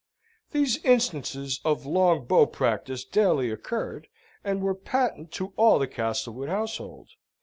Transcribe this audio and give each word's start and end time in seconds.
These 0.49 0.83
instances 0.83 1.61
of 1.63 1.85
long 1.85 2.25
bow 2.25 2.47
practice 2.47 3.05
daily 3.05 3.51
occurred, 3.51 4.07
and 4.43 4.59
were 4.63 4.73
patent 4.73 5.31
to 5.33 5.53
all 5.57 5.77
the 5.77 5.85
Castlewood 5.85 6.49
household. 6.49 7.09